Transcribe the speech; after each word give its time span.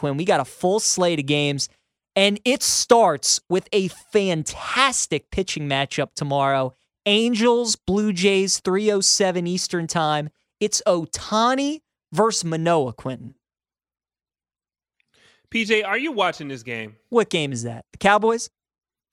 Quinn. 0.00 0.16
We 0.16 0.24
got 0.24 0.40
a 0.40 0.46
full 0.46 0.80
slate 0.80 1.20
of 1.20 1.26
games, 1.26 1.68
and 2.16 2.40
it 2.46 2.62
starts 2.62 3.38
with 3.50 3.68
a 3.70 3.88
fantastic 3.88 5.30
pitching 5.30 5.68
matchup 5.68 6.14
tomorrow. 6.16 6.74
Angels, 7.04 7.76
Blue 7.76 8.12
Jays, 8.12 8.60
307 8.60 9.46
Eastern 9.46 9.86
Time. 9.86 10.30
It's 10.58 10.82
Ohtani 10.86 11.80
versus 12.12 12.44
Manoah, 12.44 12.94
Quentin. 12.94 13.34
PJ, 15.50 15.84
are 15.84 15.98
you 15.98 16.12
watching 16.12 16.48
this 16.48 16.62
game? 16.62 16.96
What 17.10 17.28
game 17.28 17.52
is 17.52 17.64
that? 17.64 17.84
The 17.92 17.98
Cowboys? 17.98 18.48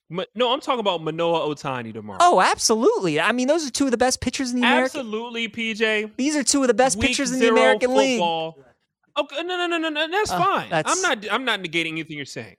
No, 0.10 0.54
I'm 0.54 0.62
talking 0.62 0.80
about 0.80 1.04
Manoah 1.04 1.54
Ohtani 1.54 1.94
tomorrow. 1.94 2.20
Oh, 2.22 2.40
absolutely. 2.40 3.20
I 3.20 3.34
mean, 3.34 3.50
those 3.50 3.68
are 3.68 3.72
two 3.72 3.86
of 3.86 3.92
the 3.92 3.98
best 3.98 4.22
pitchers 4.22 4.52
in 4.52 4.62
the 4.62 4.66
American. 4.66 5.02
absolutely, 5.02 5.50
PJ. 5.50 6.12
These 6.16 6.38
are 6.38 6.44
two 6.44 6.62
of 6.62 6.68
the 6.70 6.74
best 6.74 6.98
Week 6.98 7.08
pitchers 7.08 7.32
in 7.32 7.40
the 7.40 7.50
American 7.50 7.94
League. 7.94 8.22
Okay, 9.18 9.43
no, 9.43 9.57
no, 9.57 9.68
no, 9.68 9.77
no, 9.77 9.89
no. 9.89 10.07
That's 10.09 10.31
Uh, 10.31 10.38
fine. 10.43 10.70
that's- 10.70 10.95
I'm 10.95 11.02
not. 11.02 11.31
I'm 11.34 11.45
not 11.45 11.59
negating 11.61 11.91
anything 11.93 12.17
you're 12.17 12.25
saying. 12.25 12.55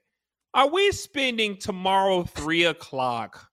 Are 0.53 0.67
we 0.67 0.91
spending 0.91 1.57
tomorrow 1.57 2.23
three 2.23 2.65
o'clock 2.65 3.49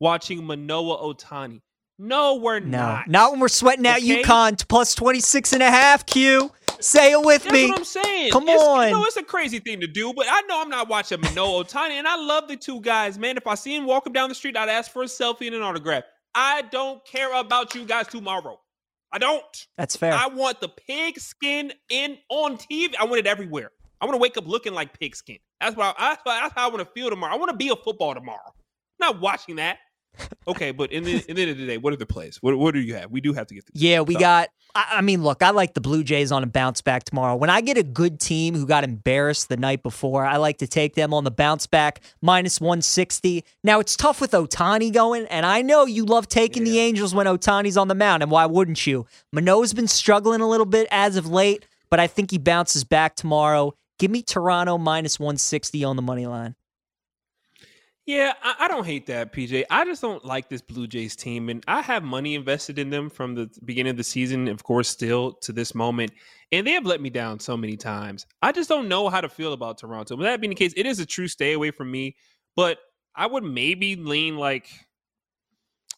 watching 0.00 0.46
Manoah 0.46 0.98
Ohtani? 0.98 1.60
No, 1.98 2.34
we're 2.34 2.58
No, 2.60 2.78
not. 2.78 3.08
not 3.08 3.30
when 3.30 3.40
we're 3.40 3.48
sweating 3.48 3.86
out 3.86 3.98
Okay? 3.98 4.22
UConn 4.22 4.68
plus 4.68 4.94
26 4.94 5.52
and 5.52 5.62
a 5.62 5.70
half, 5.70 6.04
Q. 6.06 6.50
Say 6.80 7.12
it 7.12 7.22
with 7.22 7.44
That's 7.44 7.52
me. 7.52 7.68
what 7.68 7.78
I'm 7.78 7.84
saying. 7.84 8.30
Come 8.32 8.48
It's- 8.48 8.60
on. 8.66 8.90
No, 8.90 9.04
it's 9.04 9.16
a 9.16 9.22
crazy 9.22 9.60
thing 9.60 9.80
to 9.80 9.86
do, 9.86 10.12
but 10.12 10.26
I 10.28 10.40
know 10.42 10.60
I'm 10.60 10.68
not 10.68 10.88
watching 10.88 11.20
Manoah 11.20 11.64
Ohtani, 11.64 11.92
and 11.92 12.06
I 12.08 12.16
love 12.16 12.48
the 12.48 12.56
two 12.56 12.80
guys, 12.80 13.16
man. 13.16 13.36
If 13.36 13.46
I 13.46 13.54
see 13.54 13.74
him 13.76 13.86
walking 13.86 14.12
down 14.12 14.28
the 14.28 14.34
street, 14.34 14.56
I'd 14.56 14.68
ask 14.68 14.90
for 14.90 15.02
a 15.02 15.06
selfie 15.06 15.46
and 15.46 15.54
an 15.54 15.62
autograph. 15.62 16.02
I 16.34 16.62
don't 16.62 17.02
care 17.06 17.32
about 17.32 17.74
you 17.76 17.84
guys 17.84 18.08
tomorrow. 18.08 18.60
I 19.14 19.18
don't. 19.18 19.66
That's 19.78 19.94
fair. 19.94 20.12
I 20.12 20.26
want 20.26 20.60
the 20.60 20.68
pig 20.68 21.20
skin 21.20 21.72
in 21.88 22.18
on 22.28 22.56
TV. 22.58 22.94
I 22.98 23.04
want 23.04 23.20
it 23.20 23.26
everywhere. 23.28 23.70
I 24.00 24.06
want 24.06 24.14
to 24.16 24.20
wake 24.20 24.36
up 24.36 24.46
looking 24.48 24.74
like 24.74 24.98
pigskin. 24.98 25.38
That's 25.60 25.76
what 25.76 25.94
I, 25.98 26.08
that's, 26.10 26.20
what- 26.24 26.40
that's 26.42 26.54
how 26.54 26.66
I 26.68 26.72
want 26.72 26.80
to 26.80 26.92
feel 27.00 27.10
tomorrow. 27.10 27.32
I 27.32 27.36
want 27.36 27.50
to 27.52 27.56
be 27.56 27.68
a 27.68 27.76
football 27.76 28.12
tomorrow. 28.12 28.40
I'm 28.46 29.12
not 29.14 29.20
watching 29.20 29.56
that. 29.56 29.78
Okay, 30.46 30.72
but 30.72 30.92
in 30.92 31.04
the, 31.04 31.24
in 31.28 31.36
the 31.36 31.42
end 31.42 31.50
of 31.52 31.58
the 31.58 31.66
day, 31.66 31.78
what 31.78 31.92
are 31.92 31.96
the 31.96 32.06
plays? 32.06 32.38
What, 32.42 32.58
what 32.58 32.74
do 32.74 32.80
you 32.80 32.94
have? 32.94 33.10
We 33.10 33.20
do 33.20 33.32
have 33.32 33.46
to 33.46 33.54
get. 33.54 33.64
Yeah, 33.72 34.00
we 34.00 34.14
got. 34.14 34.50
I, 34.74 34.86
I 34.92 35.00
mean, 35.00 35.22
look, 35.22 35.42
I 35.42 35.50
like 35.50 35.74
the 35.74 35.80
Blue 35.80 36.04
Jays 36.04 36.30
on 36.32 36.42
a 36.42 36.46
bounce 36.46 36.82
back 36.82 37.04
tomorrow. 37.04 37.36
When 37.36 37.50
I 37.50 37.60
get 37.60 37.78
a 37.78 37.82
good 37.82 38.20
team 38.20 38.54
who 38.54 38.66
got 38.66 38.84
embarrassed 38.84 39.48
the 39.48 39.56
night 39.56 39.82
before, 39.82 40.26
I 40.26 40.36
like 40.36 40.58
to 40.58 40.66
take 40.66 40.94
them 40.94 41.14
on 41.14 41.24
the 41.24 41.30
bounce 41.30 41.66
back 41.66 42.00
minus 42.20 42.60
160. 42.60 43.44
Now, 43.62 43.80
it's 43.80 43.96
tough 43.96 44.20
with 44.20 44.32
Ohtani 44.32 44.92
going, 44.92 45.26
and 45.26 45.46
I 45.46 45.62
know 45.62 45.86
you 45.86 46.04
love 46.04 46.28
taking 46.28 46.64
the 46.64 46.78
Angels 46.78 47.14
when 47.14 47.26
Ohtani's 47.26 47.76
on 47.76 47.88
the 47.88 47.94
mound, 47.94 48.22
and 48.22 48.30
why 48.30 48.46
wouldn't 48.46 48.86
you? 48.86 49.06
Manoah's 49.32 49.72
been 49.72 49.88
struggling 49.88 50.40
a 50.40 50.48
little 50.48 50.66
bit 50.66 50.86
as 50.90 51.16
of 51.16 51.26
late, 51.26 51.66
but 51.88 52.00
I 52.00 52.06
think 52.06 52.30
he 52.30 52.38
bounces 52.38 52.84
back 52.84 53.16
tomorrow. 53.16 53.74
Give 53.98 54.10
me 54.10 54.22
Toronto 54.22 54.76
minus 54.76 55.18
160 55.18 55.84
on 55.84 55.96
the 55.96 56.02
money 56.02 56.26
line. 56.26 56.56
Yeah, 58.06 58.34
I, 58.42 58.54
I 58.60 58.68
don't 58.68 58.84
hate 58.84 59.06
that, 59.06 59.32
PJ. 59.32 59.64
I 59.70 59.84
just 59.86 60.02
don't 60.02 60.22
like 60.24 60.50
this 60.50 60.60
Blue 60.60 60.86
Jays 60.86 61.16
team, 61.16 61.48
and 61.48 61.64
I 61.66 61.80
have 61.80 62.02
money 62.02 62.34
invested 62.34 62.78
in 62.78 62.90
them 62.90 63.08
from 63.08 63.34
the 63.34 63.50
beginning 63.64 63.92
of 63.92 63.96
the 63.96 64.04
season, 64.04 64.46
of 64.48 64.62
course, 64.62 64.88
still 64.90 65.32
to 65.40 65.52
this 65.52 65.74
moment, 65.74 66.12
and 66.52 66.66
they 66.66 66.72
have 66.72 66.84
let 66.84 67.00
me 67.00 67.08
down 67.08 67.40
so 67.40 67.56
many 67.56 67.78
times. 67.78 68.26
I 68.42 68.52
just 68.52 68.68
don't 68.68 68.88
know 68.88 69.08
how 69.08 69.22
to 69.22 69.28
feel 69.30 69.54
about 69.54 69.78
Toronto. 69.78 70.16
With 70.16 70.26
that 70.26 70.40
being 70.40 70.50
the 70.50 70.54
case, 70.54 70.74
it 70.76 70.84
is 70.84 71.00
a 71.00 71.06
true 71.06 71.28
stay 71.28 71.54
away 71.54 71.70
from 71.70 71.90
me, 71.90 72.16
but 72.56 72.78
I 73.16 73.26
would 73.26 73.42
maybe 73.44 73.96
lean 73.96 74.36
like 74.36 74.68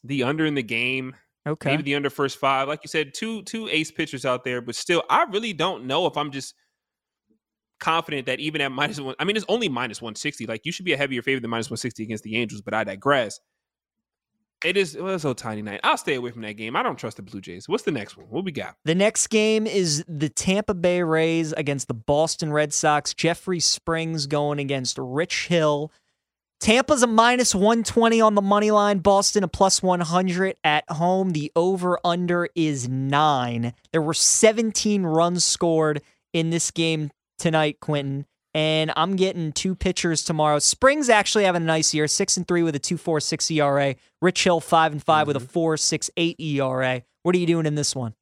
the 0.05 0.23
under 0.23 0.45
in 0.45 0.55
the 0.55 0.63
game, 0.63 1.13
Okay. 1.45 1.71
maybe 1.71 1.83
the 1.83 1.95
under 1.95 2.09
first 2.09 2.37
five. 2.39 2.69
Like 2.69 2.81
you 2.83 2.87
said, 2.89 3.13
two 3.13 3.41
two 3.43 3.67
ace 3.69 3.91
pitchers 3.91 4.25
out 4.25 4.45
there, 4.45 4.61
but 4.61 4.75
still, 4.75 5.03
I 5.09 5.23
really 5.23 5.51
don't 5.51 5.85
know 5.85 6.05
if 6.05 6.15
I'm 6.15 6.31
just 6.31 6.53
confident 7.79 8.25
that 8.27 8.39
even 8.39 8.61
at 8.61 8.71
minus 8.71 8.99
one, 8.99 9.15
I 9.19 9.23
mean, 9.23 9.35
it's 9.35 9.45
only 9.49 9.69
minus 9.69 10.01
160. 10.01 10.45
Like 10.45 10.65
you 10.65 10.71
should 10.71 10.85
be 10.85 10.93
a 10.93 10.97
heavier 10.97 11.21
favorite 11.21 11.41
than 11.41 11.49
minus 11.49 11.67
160 11.67 12.03
against 12.03 12.23
the 12.23 12.37
Angels, 12.37 12.61
but 12.61 12.73
I 12.73 12.83
digress. 12.83 13.39
It 14.65 14.75
is 14.75 14.97
well, 14.97 15.13
it's 15.13 15.21
so 15.21 15.33
tiny 15.33 15.61
night. 15.61 15.81
I'll 15.83 15.97
stay 15.97 16.15
away 16.15 16.31
from 16.31 16.41
that 16.41 16.53
game. 16.53 16.75
I 16.75 16.81
don't 16.81 16.97
trust 16.97 17.17
the 17.17 17.23
Blue 17.23 17.41
Jays. 17.41 17.69
What's 17.69 17.83
the 17.83 17.91
next 17.91 18.17
one? 18.17 18.25
What 18.27 18.43
we 18.43 18.51
got? 18.51 18.75
The 18.85 18.95
next 18.95 19.27
game 19.27 19.67
is 19.67 20.03
the 20.07 20.29
Tampa 20.29 20.73
Bay 20.73 21.03
Rays 21.03 21.53
against 21.53 21.87
the 21.87 21.93
Boston 21.93 22.51
Red 22.51 22.73
Sox. 22.73 23.13
Jeffrey 23.13 23.59
Springs 23.59 24.25
going 24.25 24.57
against 24.57 24.97
Rich 24.97 25.47
Hill. 25.47 25.91
Tampa's 26.59 27.03
a 27.03 27.07
minus 27.07 27.53
120 27.53 28.19
on 28.19 28.33
the 28.33 28.41
money 28.41 28.71
line, 28.71 28.97
Boston 28.97 29.43
a 29.43 29.47
plus 29.47 29.83
100 29.83 30.55
at 30.63 30.89
home. 30.89 31.29
The 31.29 31.51
over 31.55 31.99
under 32.03 32.49
is 32.55 32.89
nine. 32.89 33.73
There 33.91 34.01
were 34.01 34.15
17 34.15 35.03
runs 35.03 35.45
scored 35.45 36.01
in 36.33 36.49
this 36.49 36.71
game 36.71 37.11
tonight, 37.37 37.79
Quentin. 37.79 38.25
And 38.53 38.91
I'm 38.95 39.15
getting 39.15 39.51
two 39.51 39.75
pitchers 39.75 40.23
tomorrow. 40.23 40.59
Springs 40.59 41.09
actually 41.09 41.43
having 41.43 41.61
a 41.61 41.65
nice 41.65 41.93
year, 41.93 42.07
six 42.07 42.37
and 42.37 42.47
three 42.47 42.63
with 42.63 42.75
a 42.75 42.79
two 42.79 42.97
four 42.97 43.19
six 43.19 43.51
ERA. 43.51 43.95
Rich 44.21 44.43
Hill 44.43 44.59
five 44.59 44.91
and 44.91 45.03
5 45.03 45.27
with 45.27 45.35
a 45.35 45.39
four 45.39 45.77
six 45.77 46.09
eight 46.17 46.39
ERA. 46.39 47.03
What 47.21 47.35
are 47.35 47.37
you 47.37 47.45
doing 47.45 47.65
in 47.65 47.75
this 47.75 47.95
one? 47.95 48.15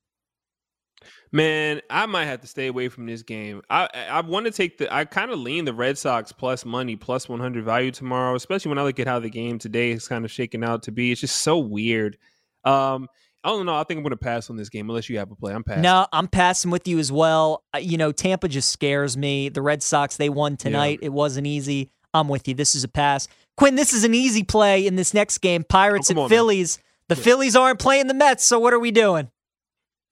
Man, 1.31 1.81
I 1.89 2.05
might 2.05 2.25
have 2.25 2.41
to 2.41 2.47
stay 2.47 2.67
away 2.67 2.89
from 2.89 3.05
this 3.05 3.21
game. 3.21 3.61
I 3.69 3.87
I, 4.09 4.21
want 4.21 4.45
to 4.45 4.51
take 4.51 4.77
the. 4.77 4.93
I 4.93 5.05
kind 5.05 5.31
of 5.31 5.39
lean 5.39 5.65
the 5.65 5.73
Red 5.73 5.97
Sox 5.97 6.31
plus 6.31 6.65
money, 6.65 6.95
plus 6.95 7.27
one 7.27 7.39
hundred 7.39 7.65
value 7.65 7.91
tomorrow. 7.91 8.35
Especially 8.35 8.69
when 8.69 8.77
I 8.77 8.83
look 8.83 8.99
at 8.99 9.07
how 9.07 9.19
the 9.19 9.29
game 9.29 9.59
today 9.59 9.91
is 9.91 10.07
kind 10.07 10.25
of 10.25 10.31
shaking 10.31 10.63
out 10.63 10.83
to 10.83 10.91
be. 10.91 11.11
It's 11.11 11.21
just 11.21 11.37
so 11.37 11.57
weird. 11.57 12.17
Um, 12.63 13.07
I 13.45 13.49
don't 13.49 13.65
know. 13.67 13.75
I 13.75 13.83
think 13.83 13.99
I'm 13.99 14.03
going 14.03 14.09
to 14.11 14.17
pass 14.17 14.49
on 14.49 14.55
this 14.57 14.69
game 14.69 14.89
unless 14.89 15.07
you 15.07 15.19
have 15.19 15.31
a 15.31 15.35
play. 15.35 15.53
I'm 15.53 15.63
passing. 15.63 15.83
No, 15.83 16.07
I'm 16.11 16.27
passing 16.27 16.71
with 16.71 16.87
you 16.87 16.97
as 16.99 17.11
well. 17.11 17.63
Uh, 17.73 17.77
You 17.77 17.97
know, 17.97 18.11
Tampa 18.11 18.47
just 18.47 18.69
scares 18.69 19.15
me. 19.15 19.49
The 19.49 19.61
Red 19.61 19.83
Sox, 19.83 20.17
they 20.17 20.29
won 20.29 20.57
tonight. 20.57 20.99
It 21.03 21.13
wasn't 21.13 21.45
easy. 21.45 21.91
I'm 22.13 22.27
with 22.27 22.47
you. 22.47 22.55
This 22.55 22.73
is 22.73 22.83
a 22.83 22.87
pass. 22.87 23.27
Quinn, 23.55 23.75
this 23.75 23.93
is 23.93 24.03
an 24.03 24.13
easy 24.15 24.43
play 24.43 24.87
in 24.87 24.95
this 24.95 25.13
next 25.13 25.37
game. 25.37 25.63
Pirates 25.63 26.09
Oh, 26.09 26.13
at 26.13 26.17
on, 26.17 26.23
man. 26.23 26.29
Phillies. 26.29 26.79
The 27.07 27.15
Phillies 27.15 27.55
aren't 27.55 27.79
playing 27.79 28.07
the 28.07 28.13
Mets, 28.15 28.43
so 28.43 28.57
what 28.59 28.73
are 28.73 28.79
we 28.79 28.89
doing? 28.89 29.29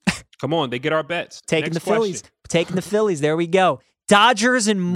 Come 0.39 0.53
on, 0.53 0.69
they 0.69 0.77
get 0.79 0.93
our 0.93 1.01
bets. 1.03 1.41
Taking 1.47 1.73
Next 1.73 1.85
the 1.85 1.91
Phillies. 1.91 2.23
Taking 2.47 2.75
the 2.75 2.81
Phillies. 2.83 3.19
There 3.19 3.35
we 3.35 3.47
go. 3.47 3.79
Dodgers 4.07 4.67
and 4.67 4.79
Mm-hmm. 4.79 4.93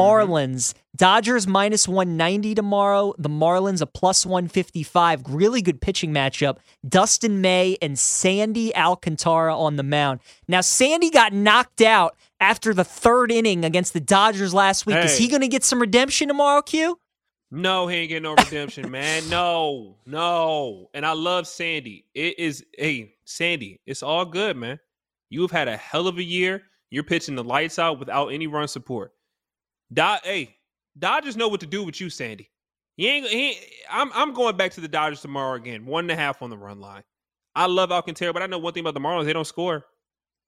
Dodgers 0.97 1.47
minus 1.47 1.87
190 1.87 2.55
tomorrow. 2.55 3.13
The 3.17 3.29
Marlins 3.29 3.81
a 3.81 3.85
plus 3.85 4.25
155. 4.25 5.23
Really 5.29 5.61
good 5.61 5.79
pitching 5.79 6.11
matchup. 6.11 6.57
Dustin 6.87 7.39
May 7.39 7.77
and 7.81 7.97
Sandy 7.97 8.75
Alcantara 8.75 9.57
on 9.57 9.75
the 9.75 9.83
mound. 9.83 10.19
Now, 10.47 10.61
Sandy 10.61 11.11
got 11.11 11.33
knocked 11.33 11.81
out 11.81 12.15
after 12.39 12.73
the 12.73 12.83
third 12.83 13.31
inning 13.31 13.63
against 13.63 13.93
the 13.93 13.99
Dodgers 13.99 14.53
last 14.53 14.85
week. 14.85 14.97
Is 14.97 15.17
he 15.17 15.27
going 15.27 15.41
to 15.41 15.47
get 15.47 15.63
some 15.63 15.79
redemption 15.79 16.27
tomorrow, 16.27 16.61
Q? 16.61 16.99
No, 17.51 17.87
he 17.87 17.97
ain't 17.97 18.09
getting 18.09 18.23
no 18.23 18.33
redemption, 18.35 18.91
man. 18.91 19.29
No, 19.29 19.97
no. 20.05 20.89
And 20.93 21.05
I 21.05 21.13
love 21.13 21.47
Sandy. 21.47 22.05
It 22.13 22.39
is, 22.39 22.65
hey, 22.77 23.13
Sandy, 23.23 23.79
it's 23.85 24.03
all 24.03 24.25
good, 24.25 24.57
man. 24.57 24.79
You 25.29 25.41
have 25.43 25.51
had 25.51 25.67
a 25.67 25.77
hell 25.77 26.07
of 26.07 26.17
a 26.17 26.23
year. 26.23 26.63
You're 26.89 27.03
pitching 27.03 27.35
the 27.35 27.43
lights 27.43 27.79
out 27.79 27.99
without 27.99 28.27
any 28.29 28.47
run 28.47 28.67
support. 28.67 29.13
Do- 29.93 30.03
hey, 30.23 30.56
Dodgers 30.97 31.37
know 31.37 31.47
what 31.47 31.59
to 31.59 31.65
do 31.65 31.83
with 31.83 32.01
you, 32.01 32.09
Sandy. 32.09 32.49
He 32.95 33.07
ain't, 33.07 33.27
he 33.27 33.57
I'm, 33.89 34.11
I'm 34.13 34.33
going 34.33 34.57
back 34.57 34.71
to 34.71 34.81
the 34.81 34.87
Dodgers 34.87 35.21
tomorrow 35.21 35.55
again. 35.55 35.85
One 35.85 36.05
and 36.05 36.11
a 36.11 36.15
half 36.15 36.41
on 36.41 36.49
the 36.49 36.57
run 36.57 36.79
line. 36.79 37.03
I 37.55 37.67
love 37.67 37.91
Alcantara, 37.91 38.33
but 38.33 38.41
I 38.41 38.47
know 38.47 38.57
one 38.57 38.73
thing 38.73 38.81
about 38.81 38.93
the 38.93 38.99
Marlins: 38.99 39.25
they 39.25 39.33
don't 39.33 39.45
score. 39.45 39.85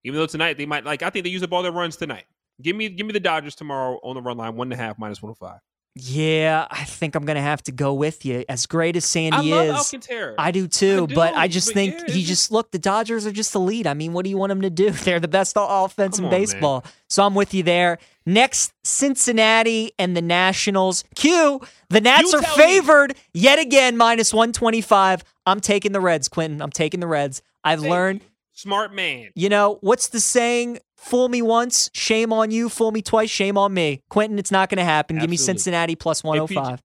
Even 0.03 0.19
though 0.19 0.27
tonight 0.27 0.57
they 0.57 0.65
might 0.65 0.85
like, 0.85 1.03
I 1.03 1.09
think 1.09 1.25
they 1.25 1.29
use 1.29 1.43
up 1.43 1.51
all 1.51 1.61
their 1.61 1.71
runs 1.71 1.97
tonight. 1.97 2.25
Give 2.61 2.75
me, 2.75 2.89
give 2.89 3.05
me 3.05 3.13
the 3.13 3.19
Dodgers 3.19 3.55
tomorrow 3.55 3.99
on 4.03 4.15
the 4.15 4.21
run 4.21 4.38
line, 4.38 4.55
one 4.55 4.71
and 4.71 4.79
a 4.79 4.83
half 4.83 4.97
minus 4.97 5.21
one 5.21 5.29
hundred 5.29 5.53
five. 5.53 5.59
Yeah, 5.95 6.66
I 6.69 6.85
think 6.85 7.16
I'm 7.16 7.25
going 7.25 7.35
to 7.35 7.41
have 7.41 7.61
to 7.63 7.72
go 7.73 7.94
with 7.94 8.23
you. 8.23 8.45
As 8.47 8.66
great 8.67 8.95
as 8.95 9.03
I 9.03 9.07
Sandy 9.07 9.51
love 9.51 9.66
is. 9.66 9.72
Alcantara. 9.73 10.35
I 10.38 10.51
do 10.51 10.67
too, 10.67 11.07
I 11.09 11.13
but 11.13 11.33
I 11.35 11.47
just 11.47 11.69
but 11.69 11.73
think 11.73 11.95
yeah, 12.07 12.13
he 12.13 12.23
just, 12.23 12.51
look. 12.51 12.72
The 12.72 12.79
Dodgers 12.79 13.25
are 13.25 13.31
just 13.31 13.51
the 13.51 13.59
lead. 13.59 13.85
I 13.85 13.94
mean, 13.94 14.13
what 14.13 14.23
do 14.23 14.29
you 14.29 14.38
want 14.38 14.50
them 14.51 14.61
to 14.61 14.69
do? 14.69 14.91
They're 14.91 15.19
the 15.19 15.27
best 15.27 15.55
offense 15.59 16.17
Come 16.17 16.25
in 16.25 16.27
on, 16.27 16.31
man. 16.31 16.39
baseball. 16.41 16.85
So 17.09 17.23
I'm 17.25 17.35
with 17.35 17.53
you 17.53 17.63
there. 17.63 17.97
Next, 18.25 18.72
Cincinnati 18.83 19.91
and 20.00 20.16
the 20.16 20.22
Nationals. 20.22 21.03
Q. 21.15 21.59
The 21.89 22.00
Nats 22.01 22.31
You 22.31 22.39
are 22.39 22.41
tell 22.44 22.57
me. 22.57 22.63
favored 22.63 23.15
yet 23.33 23.59
again, 23.59 23.97
minus 23.97 24.33
125. 24.33 25.24
I'm 25.45 25.59
taking 25.59 25.91
the 25.91 26.00
Reds, 26.00 26.27
Quentin. 26.30 26.62
I'm 26.62 26.69
taking 26.69 27.00
the 27.00 27.07
Reds. 27.07 27.41
I've 27.63 27.81
learned. 27.81 28.21
Smart 28.53 28.94
man. 28.94 29.30
You 29.36 29.50
know 29.50 29.80
what's 29.81 30.09
the 30.09 30.19
saying? 30.19 30.80
Fool 31.00 31.30
me 31.30 31.42
once, 31.42 31.90
shame 31.94 32.31
on 32.34 32.51
you. 32.51 32.69
Fool 32.69 32.92
me 32.92 33.01
twice, 33.01 33.30
shame 33.30 33.57
on 33.57 33.74
me. 33.74 34.04
Quentin, 34.10 34.38
it's 34.38 34.51
not 34.51 34.69
going 34.69 34.78
to 34.78 34.84
happen. 34.84 35.18
Give 35.18 35.30
me 35.30 35.38
Cincinnati 35.38 35.96
plus 35.96 36.22
Hey, 36.22 36.30
105. 36.30 36.81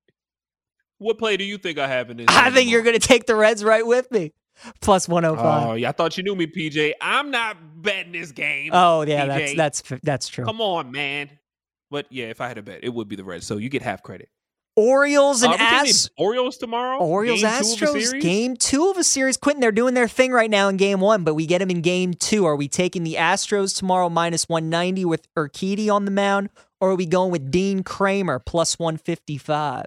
What 0.98 1.18
play 1.18 1.36
do 1.36 1.44
you 1.44 1.58
think 1.58 1.78
I 1.78 1.88
have 1.88 2.10
in 2.10 2.18
this? 2.18 2.26
I 2.30 2.50
think 2.50 2.70
you're 2.70 2.82
going 2.82 2.98
to 2.98 3.06
take 3.06 3.26
the 3.26 3.34
Reds 3.34 3.64
right 3.64 3.86
with 3.86 4.10
me. 4.10 4.32
Plus 4.80 5.08
105. 5.08 5.68
Oh, 5.68 5.74
yeah. 5.74 5.88
I 5.88 5.92
thought 5.92 6.16
you 6.16 6.22
knew 6.22 6.36
me, 6.36 6.46
PJ. 6.46 6.92
I'm 7.00 7.30
not 7.30 7.82
betting 7.82 8.12
this 8.12 8.30
game. 8.30 8.70
Oh 8.72 9.02
yeah, 9.02 9.26
that's 9.26 9.54
that's 9.56 9.82
that's 10.02 10.28
true. 10.28 10.44
Come 10.44 10.60
on, 10.60 10.92
man. 10.92 11.28
But 11.90 12.06
yeah, 12.10 12.26
if 12.26 12.40
I 12.40 12.48
had 12.48 12.56
a 12.56 12.62
bet, 12.62 12.80
it 12.84 12.94
would 12.94 13.08
be 13.08 13.16
the 13.16 13.24
Reds. 13.24 13.46
So 13.46 13.56
you 13.56 13.68
get 13.68 13.82
half 13.82 14.02
credit. 14.02 14.28
Orioles 14.76 15.42
and 15.42 15.52
Uh, 15.52 15.56
we're 15.56 15.68
taking 15.70 15.88
Ast- 15.90 16.04
the 16.16 16.22
Orioles 16.22 16.56
tomorrow. 16.56 16.98
Orioles 16.98 17.40
Game 17.42 17.50
two 17.52 17.84
of 17.86 17.92
the 17.94 18.00
Astros 18.00 18.20
game 18.20 18.56
two 18.56 18.90
of 18.90 18.96
a 18.96 19.04
series. 19.04 19.36
Quentin, 19.36 19.60
they're 19.60 19.70
doing 19.72 19.94
their 19.94 20.08
thing 20.08 20.32
right 20.32 20.50
now 20.50 20.68
in 20.68 20.76
game 20.76 21.00
one, 21.00 21.22
but 21.22 21.34
we 21.34 21.46
get 21.46 21.58
them 21.60 21.70
in 21.70 21.80
game 21.80 22.14
two. 22.14 22.44
Are 22.44 22.56
we 22.56 22.66
taking 22.68 23.04
the 23.04 23.14
Astros 23.14 23.76
tomorrow 23.76 24.08
minus 24.08 24.48
one 24.48 24.68
ninety 24.70 25.04
with 25.04 25.32
Urquidy 25.36 25.88
on 25.92 26.04
the 26.06 26.10
mound, 26.10 26.50
or 26.80 26.90
are 26.90 26.96
we 26.96 27.06
going 27.06 27.30
with 27.30 27.50
Dean 27.50 27.82
Kremer 27.84 28.38
plus 28.40 28.78
155? 28.78 29.86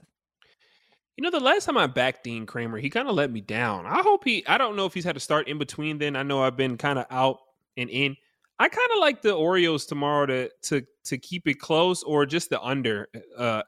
You 1.17 1.23
know, 1.23 1.31
the 1.31 1.39
last 1.39 1.65
time 1.65 1.77
I 1.77 1.87
backed 1.87 2.23
Dean 2.23 2.45
Kremer, 2.45 2.77
he 2.77 2.89
kind 2.91 3.09
of 3.09 3.15
let 3.15 3.31
me 3.31 3.41
down. 3.41 3.87
I 3.87 4.01
hope 4.03 4.23
he, 4.23 4.45
I 4.45 4.57
don't 4.59 4.75
know 4.75 4.85
if 4.85 4.93
he's 4.93 5.03
had 5.03 5.15
to 5.15 5.19
start 5.19 5.47
in 5.47 5.57
between 5.57 5.97
then. 5.97 6.15
I 6.15 6.21
know 6.23 6.43
I've 6.43 6.55
been 6.55 6.77
kind 6.77 6.99
of 6.99 7.05
out 7.09 7.39
and 7.75 7.89
in. 7.89 8.15
I 8.59 8.69
kind 8.69 8.89
of 8.93 8.99
like 8.99 9.21
the 9.21 9.33
Orioles 9.33 9.85
tomorrow 9.85 10.25
to 10.27 10.49
to 10.63 10.83
to 11.05 11.17
keep 11.17 11.47
it 11.47 11.59
close 11.59 12.03
or 12.03 12.25
just 12.25 12.49
the 12.49 12.61
under. 12.61 13.07
Uh, 13.35 13.63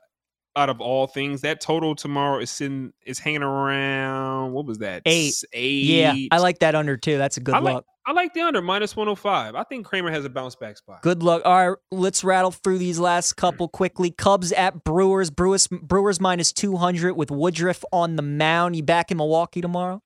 out 0.56 0.70
of 0.70 0.82
all 0.82 1.08
things, 1.08 1.42
that 1.42 1.62
total 1.62 1.96
tomorrow 1.96 2.40
is 2.40 2.50
sitting 2.50 2.94
is 3.06 3.20
hanging 3.20 3.44
around. 3.44 4.54
What 4.54 4.66
was 4.66 4.80
that? 4.80 5.04
Eight. 5.06 5.36
Eight. 5.54 5.86
Yeah, 5.86 6.16
I 6.32 6.40
like 6.40 6.60
that 6.60 6.76
under 6.76 6.98
too. 6.98 7.18
That's 7.18 7.38
a 7.38 7.42
good 7.42 7.56
I 7.56 7.60
like 7.60 7.76
look. 7.76 7.86
I 8.06 8.12
like 8.12 8.34
the 8.34 8.42
under 8.42 8.62
minus 8.62 8.96
one 8.96 9.08
hundred 9.08 9.18
five. 9.18 9.56
I 9.56 9.64
think 9.64 9.86
Kremer 9.86 10.12
has 10.12 10.26
a 10.26 10.30
bounce 10.30 10.56
back 10.56 10.78
spot. 10.78 11.02
Good 11.04 11.22
luck. 11.22 11.44
All 11.46 11.70
right, 11.70 11.78
let's 11.92 12.24
rattle 12.24 12.52
through 12.52 12.80
these 12.80 13.00
last 13.00 13.32
hmm. 13.32 13.40
couple 13.40 13.68
quickly. 13.68 14.12
Cubs 14.12 14.52
at 14.52 14.84
Brewers. 14.84 15.30
Brewers 15.30 15.68
Brewers 15.68 16.20
minus 16.20 16.52
200 16.52 17.14
with 17.14 17.30
Woodruff 17.30 17.84
on 17.92 18.16
the 18.16 18.24
mound. 18.24 18.76
You 18.76 18.84
back 18.84 19.12
in 19.12 19.18
Milwaukee 19.18 19.62
tomorrow? 19.62 20.02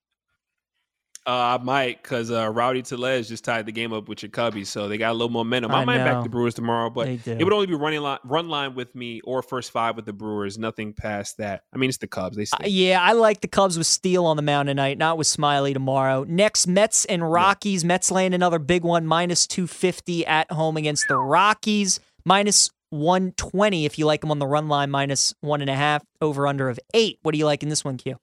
Uh, 1.26 1.58
I 1.58 1.64
might 1.64 2.04
because 2.04 2.32
uh, 2.32 2.50
Rowdy 2.50 2.82
Tellez 2.82 3.30
just 3.30 3.46
tied 3.46 3.66
the 3.66 3.72
game 3.72 3.94
up 3.94 4.10
with 4.10 4.24
your 4.24 4.30
Cubbies, 4.30 4.68
so 4.68 4.90
they 4.90 4.98
got 4.98 5.12
a 5.12 5.14
little 5.14 5.30
momentum. 5.30 5.72
I 5.72 5.82
I, 5.82 5.86
might 5.86 5.98
know. 6.00 6.04
back 6.04 6.24
the 6.24 6.30
Brewers 6.30 6.54
tomorrow, 6.54 6.90
but 6.90 7.08
it 7.08 7.42
would 7.42 7.54
only 7.54 7.66
be 7.66 7.76
running 7.76 8.02
line, 8.02 8.20
run 8.26 8.50
line 8.50 8.76
with 8.76 8.94
me 8.94 9.22
or 9.22 9.42
first 9.42 9.72
five 9.72 9.96
with 9.96 10.06
the 10.06 10.12
Brewers. 10.12 10.58
Nothing 10.58 10.92
past 10.92 11.38
that. 11.38 11.64
I 11.74 11.78
mean, 11.78 11.88
it's 11.88 11.98
the 11.98 12.08
Cubs. 12.08 12.36
They 12.36 12.44
Uh, 12.44 12.66
yeah, 12.66 13.02
I 13.02 13.14
like 13.14 13.40
the 13.40 13.48
Cubs 13.48 13.78
with 13.78 13.88
Steele 13.88 14.26
on 14.26 14.36
the 14.36 14.42
mound 14.42 14.68
tonight, 14.68 14.98
not 14.98 15.18
with 15.18 15.28
Smyly 15.28 15.74
tomorrow. 15.74 16.26
Next, 16.28 16.68
Mets 16.68 17.06
and 17.06 17.32
Rockies. 17.32 17.86
Mets 17.86 18.12
laying 18.12 18.34
another 18.34 18.60
big 18.60 18.84
one, 18.84 19.08
minus 19.08 19.48
250 19.48 20.26
at 20.26 20.52
home 20.52 20.76
against 20.76 21.08
the 21.08 21.18
Rockies, 21.18 22.02
minus 22.26 22.70
120 22.90 23.86
if 23.86 23.98
you 23.98 24.06
like 24.06 24.22
them 24.22 24.32
on 24.32 24.40
the 24.40 24.48
run 24.48 24.68
line, 24.68 24.92
minus 24.92 25.34
one 25.40 25.62
and 25.62 25.70
a 25.70 25.76
half, 25.76 26.04
over 26.20 26.48
under 26.48 26.68
of 26.68 26.82
eight. 26.94 27.20
What 27.22 27.32
do 27.32 27.38
you 27.38 27.46
like 27.46 27.64
in 27.64 27.70
this 27.70 27.86
one, 27.86 27.96
Q? 27.96 28.18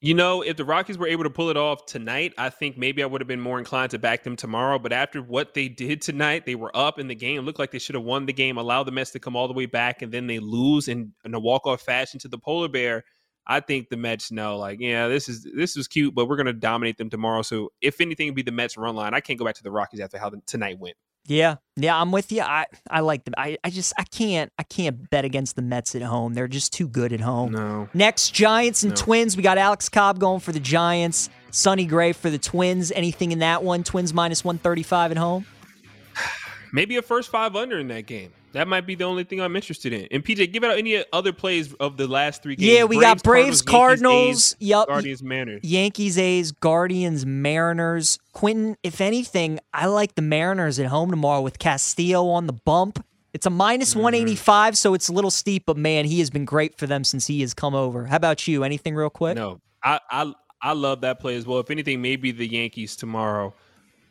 You 0.00 0.12
know, 0.12 0.42
if 0.42 0.58
the 0.58 0.64
Rockies 0.64 0.98
were 0.98 1.06
able 1.06 1.24
to 1.24 1.30
pull 1.30 1.48
it 1.48 1.56
off 1.56 1.86
tonight, 1.86 2.34
I 2.36 2.50
think 2.50 2.76
maybe 2.76 3.02
I 3.02 3.06
would 3.06 3.22
have 3.22 3.28
been 3.28 3.40
more 3.40 3.58
inclined 3.58 3.92
to 3.92 3.98
back 3.98 4.24
them 4.24 4.36
tomorrow. 4.36 4.78
But 4.78 4.92
after 4.92 5.22
what 5.22 5.54
they 5.54 5.68
did 5.68 6.02
tonight, 6.02 6.44
they 6.44 6.54
were 6.54 6.70
up 6.76 6.98
in 6.98 7.08
the 7.08 7.14
game. 7.14 7.42
Looked 7.46 7.58
like 7.58 7.70
they 7.70 7.78
should 7.78 7.94
have 7.94 8.04
won 8.04 8.26
the 8.26 8.32
game, 8.34 8.58
allowed 8.58 8.84
the 8.84 8.92
Mets 8.92 9.10
to 9.12 9.18
come 9.18 9.36
all 9.36 9.48
the 9.48 9.54
way 9.54 9.64
back, 9.64 10.02
and 10.02 10.12
then 10.12 10.26
they 10.26 10.38
lose 10.38 10.88
in, 10.88 11.14
in 11.24 11.32
a 11.32 11.40
walk 11.40 11.66
off 11.66 11.80
fashion 11.80 12.20
to 12.20 12.28
the 12.28 12.38
Polar 12.38 12.68
Bear. 12.68 13.04
I 13.46 13.60
think 13.60 13.88
the 13.88 13.96
Mets 13.96 14.30
know, 14.30 14.58
like, 14.58 14.80
yeah, 14.80 15.08
this 15.08 15.30
is 15.30 15.46
this 15.56 15.76
is 15.76 15.88
cute, 15.88 16.14
but 16.14 16.26
we're 16.26 16.36
gonna 16.36 16.52
dominate 16.52 16.98
them 16.98 17.08
tomorrow. 17.08 17.40
So 17.42 17.70
if 17.80 18.00
anything, 18.00 18.34
be 18.34 18.42
the 18.42 18.52
Mets 18.52 18.76
run 18.76 18.96
line. 18.96 19.14
I 19.14 19.20
can't 19.20 19.38
go 19.38 19.46
back 19.46 19.54
to 19.54 19.62
the 19.62 19.70
Rockies 19.70 20.00
after 20.00 20.18
how 20.18 20.28
the, 20.28 20.42
tonight 20.46 20.78
went. 20.78 20.96
Yeah, 21.28 21.56
yeah, 21.76 22.00
I'm 22.00 22.12
with 22.12 22.30
you. 22.32 22.42
I 22.42 22.66
I 22.88 23.00
like 23.00 23.24
them. 23.24 23.34
I, 23.36 23.58
I 23.64 23.70
just 23.70 23.92
I 23.98 24.04
can't 24.04 24.52
I 24.58 24.62
can't 24.62 25.10
bet 25.10 25.24
against 25.24 25.56
the 25.56 25.62
Mets 25.62 25.94
at 25.94 26.02
home. 26.02 26.34
They're 26.34 26.48
just 26.48 26.72
too 26.72 26.88
good 26.88 27.12
at 27.12 27.20
home. 27.20 27.52
No, 27.52 27.88
Next, 27.94 28.32
Giants 28.32 28.82
and 28.82 28.90
No. 28.90 28.96
Twins. 28.96 29.36
We 29.36 29.42
got 29.42 29.58
Alex 29.58 29.88
Cobb 29.88 30.18
going 30.18 30.40
for 30.40 30.52
the 30.52 30.60
Giants. 30.60 31.28
Sonny 31.50 31.86
Gray 31.86 32.12
for 32.12 32.30
the 32.30 32.38
Twins. 32.38 32.92
Anything 32.92 33.32
in 33.32 33.38
that 33.40 33.62
one? 33.62 33.82
Twins 33.82 34.12
minus 34.14 34.44
135 34.44 35.10
at 35.12 35.16
home. 35.16 35.46
maybe 36.72 36.96
a 36.96 37.02
first 37.02 37.30
five 37.30 37.56
under 37.56 37.78
in 37.78 37.88
that 37.88 38.06
game. 38.06 38.32
That 38.56 38.68
might 38.68 38.86
be 38.86 38.94
the 38.94 39.04
only 39.04 39.24
thing 39.24 39.40
I'm 39.40 39.54
interested 39.54 39.92
in. 39.92 40.08
And 40.10 40.24
PJ, 40.24 40.50
give 40.50 40.64
out 40.64 40.78
any 40.78 41.04
other 41.12 41.32
plays 41.32 41.74
of 41.74 41.98
the 41.98 42.08
last 42.08 42.42
three 42.42 42.56
games. 42.56 42.72
Yeah, 42.72 42.84
we 42.84 42.98
got 42.98 43.22
Braves, 43.22 43.60
Cardinals. 43.60 44.14
Yankees, 44.14 44.52
A's, 44.54 44.56
Yup. 44.68 44.88
Guardians, 44.88 45.22
Mariners. 45.22 45.60
Yankees, 45.62 46.18
A's, 46.18 46.52
Guardians, 46.52 47.26
Mariners. 47.26 48.18
Quentin, 48.32 48.76
if 48.82 49.00
anything, 49.00 49.60
I 49.74 49.86
like 49.86 50.14
the 50.14 50.22
Mariners 50.22 50.78
at 50.78 50.86
home 50.86 51.10
tomorrow 51.10 51.42
with 51.42 51.58
Castillo 51.58 52.28
on 52.28 52.46
the 52.46 52.52
bump. 52.54 53.04
It's 53.34 53.44
a 53.44 53.50
minus 53.50 53.90
Mm-hmm. 53.90 54.00
185, 54.04 54.78
so 54.78 54.94
it's 54.94 55.08
a 55.08 55.12
little 55.12 55.30
steep, 55.30 55.64
but 55.66 55.76
man, 55.76 56.06
he 56.06 56.18
has 56.20 56.30
been 56.30 56.46
great 56.46 56.78
for 56.78 56.86
them 56.86 57.04
since 57.04 57.26
he 57.26 57.42
has 57.42 57.52
come 57.52 57.74
over. 57.74 58.06
How 58.06 58.16
about 58.16 58.48
you? 58.48 58.64
Anything 58.64 58.94
real 58.94 59.10
quick? 59.10 59.36
No, 59.36 59.60
I, 59.82 60.00
I 60.10 60.32
I 60.62 60.72
love 60.72 61.02
that 61.02 61.20
play 61.20 61.36
as 61.36 61.46
well. 61.46 61.58
If 61.60 61.70
anything, 61.70 62.00
maybe 62.00 62.32
the 62.32 62.46
Yankees 62.48 62.96
tomorrow. 62.96 63.52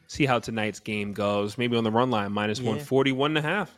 See 0.08 0.28
how 0.28 0.38
tonight's 0.38 0.80
game 0.80 1.14
goes. 1.14 1.58
Maybe 1.58 1.76
on 1.76 1.84
the 1.84 1.90
run 1.90 2.12
line, 2.12 2.32
minus 2.32 2.60
Yeah. 2.60 2.66
141 2.70 3.36
and 3.36 3.44
a 3.44 3.50
half. 3.50 3.76